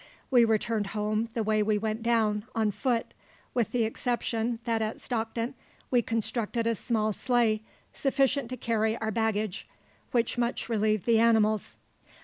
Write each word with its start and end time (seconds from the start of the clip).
We 0.31 0.45
returned 0.45 0.87
home 0.97 1.29
the 1.35 1.43
way 1.43 1.61
we 1.61 1.77
went 1.77 2.01
down, 2.01 2.45
on 2.55 2.71
foot, 2.71 3.13
with 3.53 3.71
the 3.71 3.83
exception 3.83 4.57
that 4.65 4.81
at 4.81 4.99
Stockton 4.99 5.53
we 5.91 6.01
constructed 6.01 6.65
a 6.65 6.73
small 6.73 7.13
sleigh, 7.13 7.61
sufficient 7.93 8.49
to 8.49 8.57
carry 8.57 8.97
our 8.97 9.11
baggage, 9.11 9.67
which 10.09 10.39
much 10.39 10.69
relieved 10.69 11.05
the 11.05 11.19
animals. 11.19 11.77